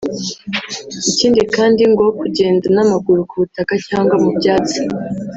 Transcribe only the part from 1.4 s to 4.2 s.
kandi ngo kugenda n’amaguru ku butaka cyangwa